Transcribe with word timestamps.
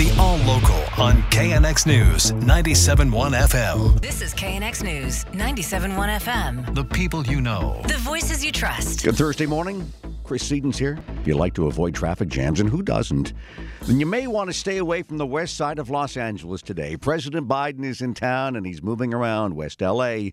The 0.00 0.10
All 0.18 0.38
Local 0.38 0.80
on 0.96 1.22
KNX 1.24 1.86
News 1.86 2.32
97.1 2.32 3.38
FM. 3.38 4.00
This 4.00 4.22
is 4.22 4.32
KNX 4.32 4.82
News 4.82 5.26
97.1 5.26 6.20
FM. 6.20 6.74
The 6.74 6.84
people 6.86 7.22
you 7.26 7.42
know. 7.42 7.82
The 7.86 7.98
voices 7.98 8.42
you 8.42 8.50
trust. 8.50 9.04
Good 9.04 9.16
Thursday 9.16 9.44
morning. 9.44 9.92
Chris 10.24 10.42
Seaton's 10.42 10.78
here. 10.78 10.98
If 11.20 11.26
you 11.26 11.34
like 11.34 11.52
to 11.52 11.66
avoid 11.66 11.94
traffic 11.94 12.30
jams, 12.30 12.60
and 12.60 12.70
who 12.70 12.80
doesn't, 12.80 13.34
then 13.82 14.00
you 14.00 14.06
may 14.06 14.26
want 14.26 14.48
to 14.48 14.54
stay 14.54 14.78
away 14.78 15.02
from 15.02 15.18
the 15.18 15.26
west 15.26 15.58
side 15.58 15.78
of 15.78 15.90
Los 15.90 16.16
Angeles 16.16 16.62
today. 16.62 16.96
President 16.96 17.46
Biden 17.46 17.84
is 17.84 18.00
in 18.00 18.14
town 18.14 18.56
and 18.56 18.64
he's 18.64 18.82
moving 18.82 19.12
around 19.12 19.54
West 19.54 19.82
LA 19.82 20.30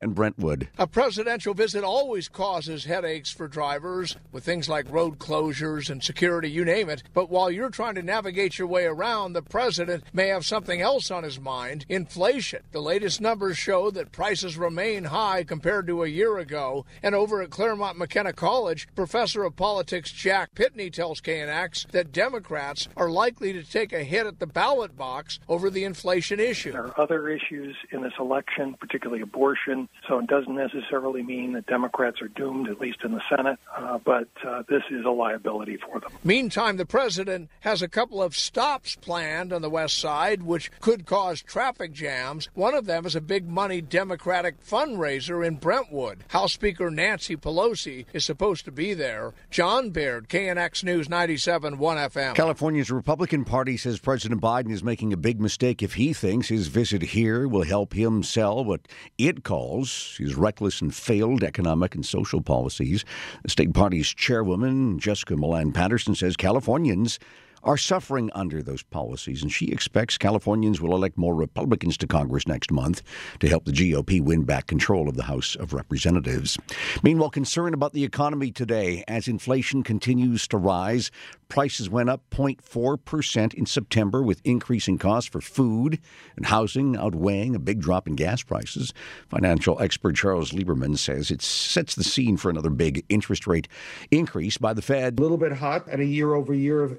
and 0.00 0.14
Brentwood. 0.14 0.68
A 0.78 0.86
presidential 0.86 1.54
visit 1.54 1.82
always 1.82 2.28
causes 2.28 2.84
headaches 2.84 3.30
for 3.30 3.48
drivers 3.48 4.16
with 4.30 4.44
things 4.44 4.68
like 4.68 4.90
road 4.90 5.18
closures 5.18 5.88
and 5.88 6.02
security, 6.02 6.50
you 6.50 6.64
name 6.64 6.90
it. 6.90 7.02
But 7.14 7.30
while 7.30 7.50
you're 7.50 7.70
trying 7.70 7.94
to 7.94 8.02
navigate 8.02 8.58
your 8.58 8.68
way 8.68 8.84
around, 8.84 9.32
the 9.32 9.42
president 9.42 10.04
may 10.12 10.28
have 10.28 10.44
something 10.44 10.80
else 10.80 11.10
on 11.10 11.24
his 11.24 11.40
mind 11.40 11.86
inflation. 11.88 12.62
The 12.72 12.80
latest 12.80 13.20
numbers 13.20 13.56
show 13.56 13.90
that 13.92 14.12
prices 14.12 14.58
remain 14.58 15.04
high 15.04 15.44
compared 15.44 15.86
to 15.86 16.02
a 16.02 16.08
year 16.08 16.38
ago. 16.38 16.84
And 17.02 17.14
over 17.14 17.40
at 17.40 17.50
Claremont 17.50 17.98
McKenna 17.98 18.32
College, 18.32 18.88
professor 18.94 19.44
of 19.44 19.56
politics 19.56 20.12
Jack 20.12 20.54
Pitney 20.54 20.92
tells 20.92 21.20
KNX 21.20 21.90
that 21.92 22.12
Democrats 22.12 22.88
are 22.96 23.10
likely 23.10 23.52
to 23.54 23.62
take 23.64 23.92
a 23.92 24.04
hit 24.04 24.26
at 24.26 24.40
the 24.40 24.46
ballot 24.46 24.96
box 24.96 25.38
over 25.48 25.70
the 25.70 25.84
inflation 25.84 26.38
issue. 26.38 26.72
There 26.72 26.86
are 26.86 27.00
other 27.00 27.28
issues 27.28 27.76
in 27.90 28.02
this 28.02 28.12
election, 28.18 28.74
particularly 28.78 29.22
abortion 29.22 29.85
so 30.08 30.18
it 30.18 30.26
doesn't 30.26 30.54
necessarily 30.54 31.22
mean 31.22 31.52
that 31.54 31.66
Democrats 31.66 32.20
are 32.22 32.28
doomed, 32.28 32.68
at 32.68 32.80
least 32.80 32.98
in 33.04 33.12
the 33.12 33.22
Senate, 33.28 33.58
uh, 33.76 33.98
but 33.98 34.28
uh, 34.46 34.62
this 34.68 34.82
is 34.90 35.04
a 35.04 35.10
liability 35.10 35.76
for 35.76 36.00
them. 36.00 36.10
Meantime, 36.24 36.76
the 36.76 36.86
president 36.86 37.50
has 37.60 37.82
a 37.82 37.88
couple 37.88 38.22
of 38.22 38.36
stops 38.36 38.96
planned 38.96 39.52
on 39.52 39.62
the 39.62 39.70
west 39.70 39.98
side, 39.98 40.42
which 40.42 40.70
could 40.80 41.06
cause 41.06 41.42
traffic 41.42 41.92
jams. 41.92 42.48
One 42.54 42.74
of 42.74 42.86
them 42.86 43.06
is 43.06 43.16
a 43.16 43.20
big 43.20 43.48
money 43.48 43.80
Democratic 43.80 44.64
fundraiser 44.64 45.46
in 45.46 45.56
Brentwood. 45.56 46.24
House 46.28 46.52
Speaker 46.52 46.90
Nancy 46.90 47.36
Pelosi 47.36 48.06
is 48.12 48.24
supposed 48.24 48.64
to 48.64 48.72
be 48.72 48.94
there. 48.94 49.34
John 49.50 49.90
Baird, 49.90 50.28
KNX 50.28 50.84
News 50.84 51.08
97 51.08 51.78
1 51.78 51.96
FM. 51.96 52.34
California's 52.34 52.90
Republican 52.90 53.44
Party 53.44 53.76
says 53.76 53.98
President 53.98 54.40
Biden 54.40 54.70
is 54.70 54.82
making 54.82 55.12
a 55.12 55.16
big 55.16 55.40
mistake 55.40 55.82
if 55.82 55.94
he 55.94 56.12
thinks 56.12 56.48
his 56.48 56.68
visit 56.68 57.02
here 57.02 57.48
will 57.48 57.64
help 57.64 57.92
him 57.92 58.22
sell 58.22 58.64
what 58.64 58.88
it 59.18 59.44
calls 59.44 59.75
his 59.80 60.34
reckless 60.34 60.80
and 60.80 60.94
failed 60.94 61.42
economic 61.42 61.94
and 61.94 62.04
social 62.04 62.40
policies. 62.40 63.04
The 63.42 63.50
state 63.50 63.74
party's 63.74 64.08
chairwoman, 64.08 64.98
Jessica 64.98 65.36
Millan 65.36 65.72
Patterson, 65.72 66.14
says 66.14 66.36
Californians 66.36 67.18
are 67.66 67.76
suffering 67.76 68.30
under 68.32 68.62
those 68.62 68.84
policies, 68.84 69.42
and 69.42 69.52
she 69.52 69.66
expects 69.66 70.16
Californians 70.16 70.80
will 70.80 70.94
elect 70.94 71.18
more 71.18 71.34
Republicans 71.34 71.96
to 71.96 72.06
Congress 72.06 72.46
next 72.46 72.70
month 72.70 73.02
to 73.40 73.48
help 73.48 73.64
the 73.64 73.72
GOP 73.72 74.20
win 74.22 74.44
back 74.44 74.68
control 74.68 75.08
of 75.08 75.16
the 75.16 75.24
House 75.24 75.56
of 75.56 75.74
Representatives. 75.74 76.56
Meanwhile, 77.02 77.30
concern 77.30 77.74
about 77.74 77.92
the 77.92 78.04
economy 78.04 78.52
today 78.52 79.02
as 79.08 79.26
inflation 79.26 79.82
continues 79.82 80.46
to 80.48 80.56
rise. 80.56 81.10
Prices 81.48 81.90
went 81.90 82.08
up 82.08 82.22
0.4% 82.30 83.54
in 83.54 83.66
September, 83.66 84.22
with 84.22 84.40
increasing 84.44 84.96
costs 84.96 85.28
for 85.28 85.40
food 85.40 85.98
and 86.36 86.46
housing 86.46 86.96
outweighing 86.96 87.54
a 87.54 87.58
big 87.58 87.80
drop 87.80 88.06
in 88.06 88.14
gas 88.14 88.42
prices. 88.42 88.92
Financial 89.28 89.80
expert 89.80 90.14
Charles 90.14 90.52
Lieberman 90.52 90.96
says 90.96 91.30
it 91.30 91.42
sets 91.42 91.94
the 91.94 92.04
scene 92.04 92.36
for 92.36 92.48
another 92.48 92.70
big 92.70 93.04
interest 93.08 93.46
rate 93.46 93.66
increase 94.10 94.56
by 94.56 94.72
the 94.72 94.82
Fed. 94.82 95.18
A 95.18 95.22
little 95.22 95.36
bit 95.36 95.52
hot 95.52 95.88
at 95.88 95.98
a 95.98 96.04
year 96.04 96.34
over 96.34 96.54
year 96.54 96.82
of 96.82 96.98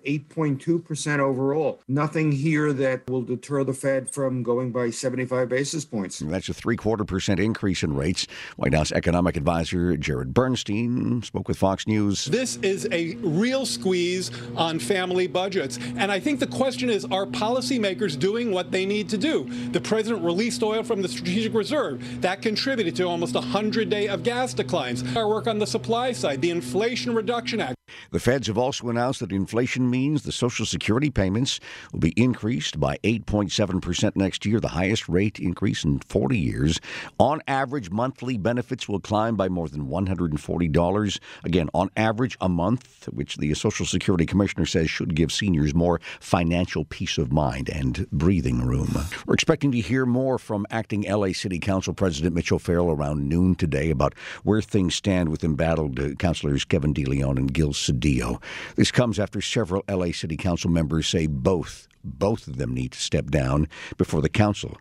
8.2% 0.58 1.20
overall. 1.20 1.82
Nothing 1.88 2.32
here 2.32 2.74
that 2.74 3.10
will 3.10 3.22
deter 3.22 3.64
the 3.64 3.74
Fed 3.74 4.10
from 4.10 4.44
going 4.44 4.72
by 4.72 4.90
75 4.90 5.50
basis 5.50 5.86
points. 5.86 6.20
That's 6.20 6.50
a 6.50 6.54
three 6.54 6.76
quarter 6.76 7.06
percent 7.06 7.40
increase 7.40 7.84
in 7.84 7.96
rates. 7.96 8.28
White 8.56 8.74
House 8.74 8.92
economic 8.92 9.38
advisor 9.38 9.98
Jared 9.98 10.34
Bernstein 10.34 11.22
spoke 11.24 11.48
with 11.48 11.58
Fox 11.58 11.88
News. 11.88 12.26
This 12.26 12.58
is 12.58 12.88
a 12.92 13.16
real 13.16 13.66
squeeze 13.66 14.32
on 14.56 14.80
family 14.80 15.28
budgets. 15.28 15.80
And 15.98 16.12
I 16.12 16.20
think 16.20 16.40
the 16.40 16.48
question 16.48 16.90
is 16.90 17.06
are 17.06 17.26
policymakers 17.26 18.18
doing 18.18 18.52
what 18.52 18.72
they 18.72 18.86
need 18.86 19.10
to 19.10 19.18
do? 19.18 19.50
The 19.72 19.82
president 19.82 20.24
released 20.24 20.64
oil 20.64 20.84
from 20.84 21.02
the 21.02 21.08
strategic 21.08 21.54
reserve. 21.54 22.22
That 22.22 22.42
contributed 22.42 22.96
to 22.98 23.04
almost 23.04 23.36
a 23.36 23.40
100 23.40 23.90
day 23.90 24.08
of 24.08 24.24
gas 24.24 24.54
declines. 24.54 25.04
Our 25.16 25.28
work 25.28 25.48
on 25.48 25.60
the 25.60 25.68
supply 25.68 26.12
side, 26.12 26.42
the 26.42 26.52
Inflation 26.52 27.14
Reduction 27.14 27.62
Act. 27.62 27.77
The 28.12 28.20
feds 28.20 28.48
have 28.48 28.58
also 28.58 28.90
announced 28.90 29.20
that 29.20 29.32
inflation 29.32 29.90
means 29.90 30.24
the 30.24 30.32
Social 30.32 30.66
Security 30.66 31.10
payments 31.10 31.60
will 31.92 32.00
be 32.00 32.14
increased 32.16 32.80
by 32.80 32.98
8.7% 33.04 34.16
next 34.16 34.46
year, 34.46 34.60
the 34.60 34.70
highest 34.70 35.10
rate 35.10 35.40
increase 35.40 35.84
in 35.84 36.00
40 36.00 36.38
years. 36.38 36.80
On 37.20 37.42
average, 37.48 37.90
monthly 37.92 38.38
benefits 38.38 38.88
will 38.88 39.00
climb 39.00 39.36
by 39.36 39.50
more 39.50 39.68
than 39.68 39.88
$140. 39.88 41.20
Again, 41.44 41.70
on 41.74 41.90
average, 41.98 42.38
a 42.42 42.50
month, 42.50 43.08
which 43.12 43.38
the 43.38 43.54
Social 43.54 43.86
Security 43.86 44.26
Commissioner 44.26 44.66
says 44.66 44.90
should 44.90 45.16
give 45.16 45.32
seniors 45.32 45.74
more 45.74 46.00
financial 46.20 46.86
peace 46.86 47.18
of 47.18 47.32
mind 47.32 47.70
and 47.70 48.10
breathing 48.12 48.66
room. 48.66 48.98
We're 49.26 49.34
expecting 49.34 49.72
to 49.74 49.80
hear 49.82 50.06
more 50.06 50.38
from 50.38 50.66
acting 50.72 51.02
LA 51.02 51.34
City 51.34 51.60
Council 51.60 51.94
President 51.94 52.36
Mitchell 52.36 52.56
O'Farrell 52.56 52.92
around 52.92 53.28
noon 53.28 53.56
today 53.56 53.90
about 53.90 54.16
where 54.44 54.62
things 54.62 54.96
stand 54.96 55.30
with 55.30 55.44
embattled 55.44 56.00
uh, 56.00 56.16
councilors 56.16 56.66
Kevin 56.66 56.94
DeLeon 56.94 57.38
and 57.38 57.54
Gil 57.54 57.74
Cedillo. 57.78 58.42
This 58.76 58.92
comes 58.92 59.20
after 59.20 59.42
several 59.42 59.84
LA 59.90 60.12
City 60.12 60.38
Council 60.38 60.70
members 60.70 61.08
say 61.08 61.28
both 61.28 61.88
both 62.04 62.48
of 62.48 62.58
them 62.58 62.74
need 62.74 62.94
to 62.94 63.00
step 63.00 63.30
down 63.30 63.68
before 63.98 64.22
the 64.22 64.30
council 64.30 64.78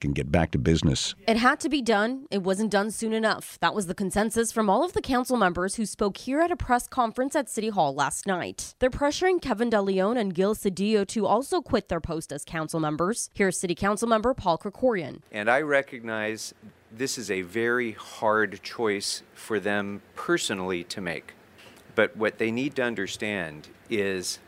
can 0.00 0.12
get 0.12 0.30
back 0.30 0.50
to 0.50 0.58
business. 0.58 1.14
It 1.26 1.36
had 1.36 1.60
to 1.60 1.68
be 1.68 1.82
done. 1.82 2.26
It 2.30 2.42
wasn't 2.42 2.70
done 2.70 2.90
soon 2.90 3.12
enough. 3.12 3.58
That 3.60 3.74
was 3.74 3.86
the 3.86 3.94
consensus 3.94 4.52
from 4.52 4.68
all 4.68 4.84
of 4.84 4.92
the 4.92 5.00
council 5.00 5.36
members 5.36 5.76
who 5.76 5.86
spoke 5.86 6.18
here 6.18 6.40
at 6.40 6.50
a 6.50 6.56
press 6.56 6.86
conference 6.86 7.34
at 7.34 7.48
City 7.48 7.70
Hall 7.70 7.94
last 7.94 8.26
night. 8.26 8.74
They're 8.78 8.90
pressuring 8.90 9.40
Kevin 9.40 9.70
DeLeon 9.70 10.18
and 10.18 10.34
Gil 10.34 10.54
Cedillo 10.54 11.06
to 11.08 11.26
also 11.26 11.60
quit 11.60 11.88
their 11.88 12.00
post 12.00 12.32
as 12.32 12.44
council 12.44 12.80
members. 12.80 13.30
Here's 13.34 13.58
City 13.58 13.74
Council 13.74 14.08
member 14.08 14.34
Paul 14.34 14.58
Krekorian. 14.58 15.20
And 15.32 15.50
I 15.50 15.62
recognize 15.62 16.54
this 16.92 17.18
is 17.18 17.30
a 17.30 17.42
very 17.42 17.92
hard 17.92 18.60
choice 18.62 19.22
for 19.34 19.58
them 19.58 20.02
personally 20.14 20.84
to 20.84 21.00
make. 21.00 21.35
But 21.96 22.16
what 22.16 22.38
they 22.38 22.52
need 22.52 22.76
to 22.76 22.82
understand 22.82 23.68
is 23.90 24.38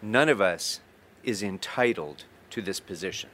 none 0.00 0.28
of 0.28 0.40
us 0.40 0.80
is 1.24 1.42
entitled 1.42 2.24
to 2.50 2.62
this 2.62 2.78
position. 2.78 3.30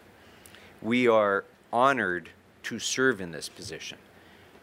We 0.80 1.06
are 1.06 1.44
honored 1.72 2.30
to 2.62 2.78
serve 2.78 3.20
in 3.20 3.32
this 3.32 3.48
position. 3.50 3.98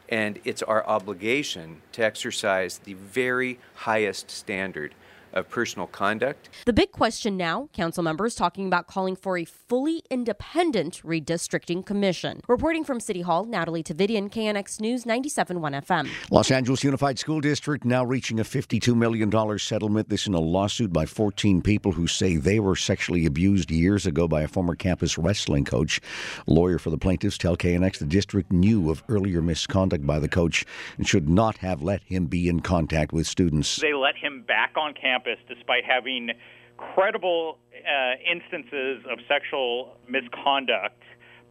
And 0.10 0.40
it's 0.44 0.64
our 0.64 0.86
obligation 0.88 1.82
to 1.92 2.04
exercise 2.04 2.80
the 2.80 2.94
very 2.94 3.60
highest 3.76 4.32
standard 4.32 4.96
of 5.34 5.50
personal 5.50 5.88
conduct. 5.88 6.50
The 6.66 6.74
big 6.74 6.92
question 6.92 7.38
now, 7.38 7.70
council 7.74 8.04
members 8.04 8.36
talking 8.36 8.68
about 8.68 8.88
calling 8.88 9.16
for 9.16 9.38
a 9.38 9.46
fully 9.46 10.04
independent 10.10 11.02
redistricting 11.04 11.86
commission. 11.86 12.42
Reporting 12.48 12.84
from 12.84 13.00
City 13.00 13.22
Hall, 13.22 13.46
Natalie 13.46 13.84
Tavidian, 13.84 14.30
KNX 14.30 14.80
News 14.80 15.06
97.1 15.06 15.86
FM. 15.86 16.10
Los 16.30 16.52
Angeles 16.52 16.84
Unified 16.84 17.20
School 17.20 17.42
District 17.42 17.84
now 17.84 18.04
reaching 18.04 18.40
a 18.40 18.44
$52 18.44 18.96
million 18.96 19.60
settlement. 19.60 20.10
This 20.10 20.28
in 20.28 20.34
a 20.34 20.40
lawsuit 20.40 20.94
by 20.94 21.06
14 21.06 21.62
people 21.62 21.92
who 21.92 22.08
say 22.08 22.38
they 22.38 22.60
were 22.60 22.76
sexually 22.76 23.26
abused 23.26 23.72
years 23.72 24.06
ago 24.06 24.28
by 24.28 24.44
a 24.44 24.48
former 24.48 24.76
campus 24.76 25.18
wrestling 25.18 25.66
coach. 25.66 26.00
Lawyer 26.48 26.78
for 26.78 26.90
the 26.90 26.98
plaintiffs 26.98 27.38
tell 27.38 27.58
KNX 27.58 27.98
the 27.98 28.06
district 28.06 28.52
knew 28.52 28.90
of 28.90 29.04
earlier 29.10 29.42
misconduct 29.42 30.06
by 30.06 30.20
the 30.20 30.30
coach 30.30 30.66
and 30.98 31.08
should 31.08 31.28
not 31.28 31.58
have 31.58 31.82
let 31.82 32.04
him 32.04 32.28
be 32.28 32.48
in 32.48 32.60
contact 32.60 33.12
with 33.12 33.28
students. 33.28 33.78
They 33.78 33.94
let 33.94 34.16
him 34.16 34.44
back 34.48 34.74
on 34.78 34.94
campus 34.94 35.23
despite 35.48 35.84
having 35.86 36.32
credible 36.78 37.58
uh, 37.74 38.14
instances 38.32 39.04
of 39.12 39.20
sexual 39.28 39.98
misconduct 40.08 41.02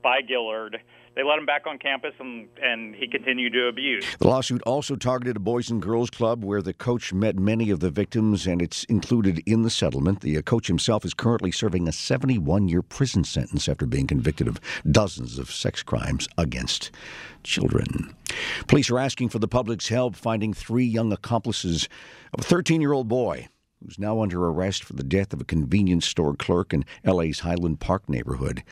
by 0.03 0.21
Gillard. 0.27 0.79
They 1.15 1.23
let 1.23 1.39
him 1.39 1.45
back 1.45 1.67
on 1.67 1.79
campus 1.79 2.15
and, 2.19 2.49
and 2.63 2.95
he 2.95 3.07
continued 3.07 3.53
to 3.53 3.69
abuse. 3.69 4.05
The 4.19 4.29
lawsuit 4.29 4.63
also 4.63 4.97
targeted 4.97 5.37
a 5.37 5.41
Boys 5.41 5.71
and 5.71 5.83
Girls 5.83 6.09
Club 6.09 6.43
where 6.43 6.63
the 6.63 6.73
coach 6.73 7.13
met 7.13 7.39
many 7.39 7.69
of 7.69 7.81
the 7.81 7.91
victims, 7.91 8.47
and 8.47 8.63
it's 8.63 8.85
included 8.85 9.43
in 9.45 9.61
the 9.61 9.69
settlement. 9.69 10.23
The 10.23 10.39
uh, 10.39 10.43
coach 10.43 10.69
himself 10.69 11.05
is 11.05 11.13
currently 11.13 11.53
serving 11.53 11.87
a 11.87 11.93
71 11.93 12.69
year 12.69 12.81
prison 12.81 13.25
sentence 13.25 13.69
after 13.69 13.85
being 13.85 14.07
convicted 14.07 14.49
of 14.49 14.59
dozens 14.91 15.39
of 15.39 15.51
sex 15.51 15.83
crimes 15.83 16.29
against 16.39 16.91
children. 17.45 18.17
Police 18.67 18.91
are 18.91 18.99
asking 18.99 19.29
for 19.29 19.39
the 19.39 19.49
public's 19.49 19.89
help 19.89 20.17
finding 20.17 20.55
three 20.55 20.87
young 20.87 21.13
accomplices 21.13 21.91
of 22.33 22.41
a 22.41 22.45
13 22.45 22.81
year 22.81 22.93
old 22.93 23.09
boy 23.09 23.49
who's 23.85 23.99
now 23.99 24.23
under 24.23 24.47
arrest 24.47 24.85
for 24.85 24.93
the 24.93 25.03
death 25.03 25.33
of 25.33 25.41
a 25.41 25.45
convenience 25.45 26.07
store 26.07 26.35
clerk 26.35 26.73
in 26.73 26.85
LA's 27.05 27.41
Highland 27.41 27.81
Park 27.81 28.09
neighborhood. 28.09 28.63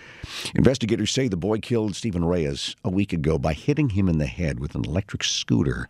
Investigators 0.54 1.10
say 1.10 1.26
the 1.26 1.36
boy 1.36 1.58
killed 1.58 1.96
Stephen 1.96 2.24
Reyes 2.24 2.76
a 2.84 2.90
week 2.90 3.12
ago 3.12 3.38
by 3.38 3.52
hitting 3.52 3.90
him 3.90 4.08
in 4.08 4.18
the 4.18 4.26
head 4.26 4.60
with 4.60 4.74
an 4.74 4.84
electric 4.84 5.24
scooter. 5.24 5.88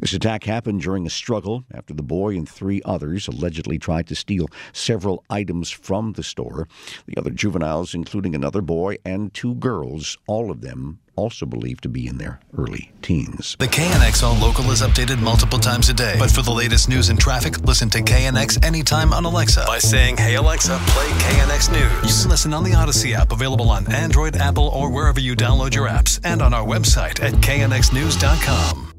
This 0.00 0.12
attack 0.12 0.44
happened 0.44 0.80
during 0.80 1.06
a 1.06 1.10
struggle 1.10 1.64
after 1.72 1.92
the 1.92 2.02
boy 2.02 2.36
and 2.36 2.48
three 2.48 2.80
others 2.84 3.28
allegedly 3.28 3.78
tried 3.78 4.06
to 4.08 4.14
steal 4.14 4.46
several 4.72 5.24
items 5.28 5.70
from 5.70 6.12
the 6.12 6.22
store. 6.22 6.68
The 7.06 7.16
other 7.18 7.30
juveniles, 7.30 7.94
including 7.94 8.34
another 8.34 8.62
boy 8.62 8.96
and 9.04 9.32
two 9.34 9.54
girls, 9.56 10.16
all 10.26 10.50
of 10.50 10.60
them 10.60 11.00
also 11.20 11.44
believed 11.46 11.82
to 11.82 11.88
be 11.88 12.06
in 12.06 12.18
their 12.18 12.40
early 12.56 12.90
teens. 13.02 13.56
The 13.58 13.66
KNX 13.68 14.22
All 14.22 14.34
Local 14.36 14.70
is 14.70 14.80
updated 14.80 15.20
multiple 15.20 15.58
times 15.58 15.88
a 15.90 15.94
day. 15.94 16.16
But 16.18 16.30
for 16.30 16.42
the 16.42 16.50
latest 16.50 16.88
news 16.88 17.10
and 17.10 17.20
traffic, 17.20 17.60
listen 17.60 17.90
to 17.90 17.98
KNX 17.98 18.64
anytime 18.64 19.12
on 19.12 19.24
Alexa 19.24 19.64
by 19.66 19.78
saying, 19.78 20.16
Hey 20.16 20.36
Alexa, 20.36 20.78
play 20.88 21.08
KNX 21.08 21.70
News. 21.70 22.16
You 22.16 22.22
can 22.22 22.30
listen 22.30 22.54
on 22.54 22.64
the 22.64 22.70
Audacy 22.70 23.12
app, 23.14 23.32
available 23.32 23.68
on 23.70 23.90
Android, 23.92 24.36
Apple, 24.36 24.68
or 24.68 24.90
wherever 24.90 25.20
you 25.20 25.36
download 25.36 25.74
your 25.74 25.88
apps, 25.88 26.18
and 26.24 26.40
on 26.40 26.54
our 26.54 26.66
website 26.66 27.22
at 27.22 27.34
knxnews.com. 27.34 28.92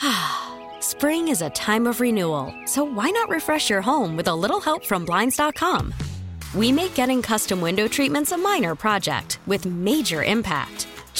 Spring 0.80 1.28
is 1.28 1.42
a 1.42 1.50
time 1.50 1.86
of 1.86 2.00
renewal, 2.00 2.54
so 2.66 2.84
why 2.84 3.08
not 3.10 3.28
refresh 3.28 3.70
your 3.70 3.80
home 3.80 4.16
with 4.16 4.28
a 4.28 4.34
little 4.34 4.60
help 4.60 4.84
from 4.84 5.04
Blinds.com? 5.04 5.94
We 6.54 6.70
make 6.70 6.94
getting 6.94 7.22
custom 7.22 7.60
window 7.60 7.88
treatments 7.88 8.32
a 8.32 8.36
minor 8.36 8.74
project 8.74 9.38
with 9.46 9.64
major 9.64 10.22
impact. 10.22 10.86